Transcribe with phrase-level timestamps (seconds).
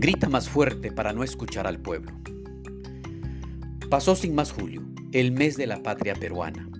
[0.00, 2.12] Grita más fuerte para no escuchar al pueblo.
[3.90, 4.82] Pasó sin más julio,
[5.12, 6.70] el mes de la patria peruana.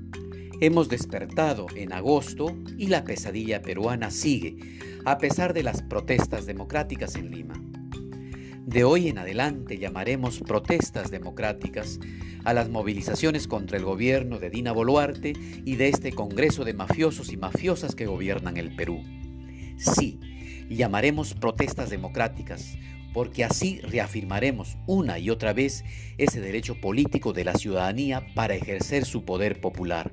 [0.62, 4.56] Hemos despertado en agosto y la pesadilla peruana sigue,
[5.04, 7.62] a pesar de las protestas democráticas en Lima.
[8.64, 12.00] De hoy en adelante llamaremos protestas democráticas
[12.44, 15.34] a las movilizaciones contra el gobierno de Dina Boluarte
[15.66, 19.02] y de este Congreso de mafiosos y mafiosas que gobiernan el Perú.
[19.76, 20.18] Sí,
[20.70, 22.78] llamaremos protestas democráticas
[23.12, 25.84] porque así reafirmaremos una y otra vez
[26.18, 30.10] ese derecho político de la ciudadanía para ejercer su poder popular.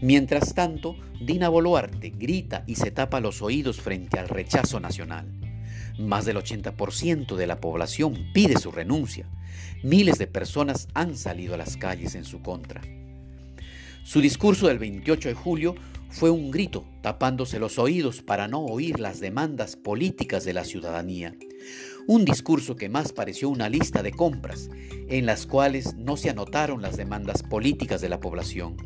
[0.00, 5.26] Mientras tanto, Dina Boluarte grita y se tapa los oídos frente al rechazo nacional.
[5.98, 9.28] Más del 80% de la población pide su renuncia.
[9.82, 12.80] Miles de personas han salido a las calles en su contra.
[14.04, 15.74] Su discurso del 28 de julio
[16.10, 21.34] fue un grito tapándose los oídos para no oír las demandas políticas de la ciudadanía.
[22.06, 24.70] Un discurso que más pareció una lista de compras,
[25.08, 28.76] en las cuales no se anotaron las demandas políticas de la población.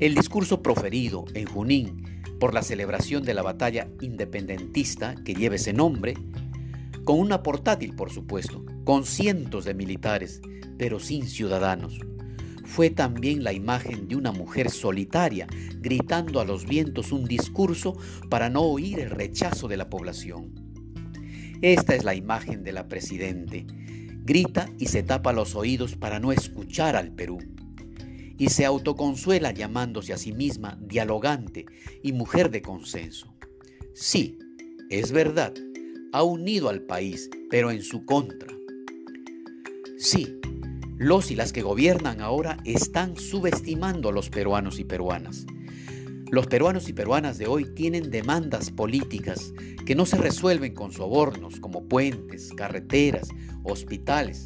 [0.00, 2.04] El discurso proferido en Junín
[2.40, 6.14] por la celebración de la batalla independentista que lleva ese nombre,
[7.04, 10.40] con una portátil por supuesto, con cientos de militares,
[10.76, 12.00] pero sin ciudadanos
[12.72, 15.46] fue también la imagen de una mujer solitaria
[15.82, 17.98] gritando a los vientos un discurso
[18.30, 20.54] para no oír el rechazo de la población.
[21.60, 23.66] Esta es la imagen de la Presidente.
[24.24, 27.40] Grita y se tapa los oídos para no escuchar al Perú.
[28.38, 31.66] Y se autoconsuela llamándose a sí misma dialogante
[32.02, 33.34] y mujer de consenso.
[33.92, 34.38] Sí,
[34.88, 35.52] es verdad,
[36.14, 38.48] ha unido al país, pero en su contra.
[39.98, 40.38] Sí,
[40.98, 45.46] los y las que gobiernan ahora están subestimando a los peruanos y peruanas.
[46.30, 49.52] Los peruanos y peruanas de hoy tienen demandas políticas
[49.84, 53.28] que no se resuelven con sobornos como puentes, carreteras,
[53.64, 54.44] hospitales,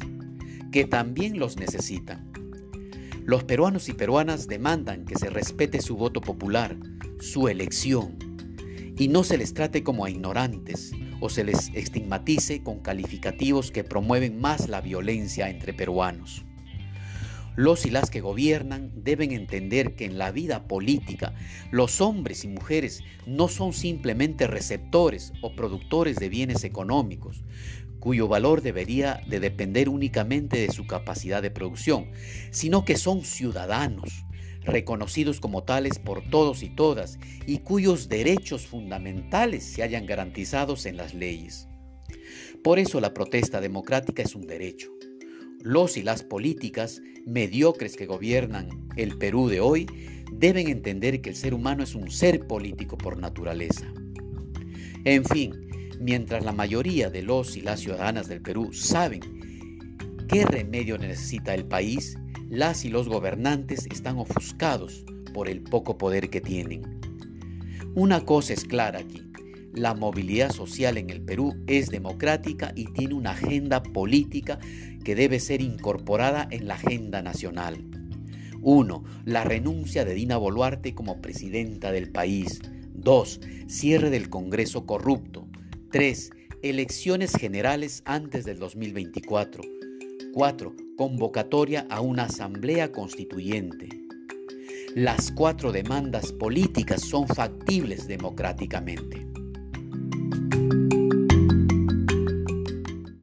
[0.71, 2.31] que también los necesitan.
[3.23, 6.77] Los peruanos y peruanas demandan que se respete su voto popular,
[7.19, 8.17] su elección,
[8.97, 13.83] y no se les trate como a ignorantes o se les estigmatice con calificativos que
[13.83, 16.43] promueven más la violencia entre peruanos.
[17.55, 21.33] Los y las que gobiernan deben entender que en la vida política
[21.71, 27.43] los hombres y mujeres no son simplemente receptores o productores de bienes económicos,
[27.99, 32.11] cuyo valor debería de depender únicamente de su capacidad de producción,
[32.51, 34.23] sino que son ciudadanos,
[34.67, 40.97] reconocidos como tales por todos y todas, y cuyos derechos fundamentales se hayan garantizados en
[40.97, 41.67] las leyes.
[42.63, 44.91] Por eso la protesta democrática es un derecho
[45.67, 49.85] los y las políticas mediocres que gobiernan el Perú de hoy
[50.31, 53.85] deben entender que el ser humano es un ser político por naturaleza.
[55.03, 55.53] En fin,
[55.99, 59.21] mientras la mayoría de los y las ciudadanas del Perú saben
[60.27, 62.17] qué remedio necesita el país,
[62.49, 66.99] las y los gobernantes están ofuscados por el poco poder que tienen.
[67.95, 69.27] Una cosa es clara aquí,
[69.77, 74.57] la movilidad social en el Perú es democrática y tiene una agenda política
[75.03, 77.85] que debe ser incorporada en la agenda nacional.
[78.61, 79.03] 1.
[79.25, 82.59] La renuncia de Dina Boluarte como presidenta del país.
[82.95, 83.39] 2.
[83.67, 85.47] Cierre del Congreso corrupto.
[85.91, 86.31] 3.
[86.63, 89.61] Elecciones generales antes del 2024.
[90.37, 90.75] 4.
[90.95, 93.89] Convocatoria a una asamblea constituyente.
[94.93, 99.25] Las cuatro demandas políticas son factibles democráticamente.